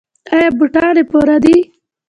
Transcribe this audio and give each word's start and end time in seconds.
ایا 0.33 0.49
بوټان 0.57 0.95
یې 0.99 1.03
پوره 1.11 1.37
دي؟ 1.43 1.57